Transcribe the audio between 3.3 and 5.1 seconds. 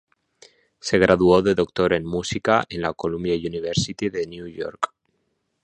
University de New York.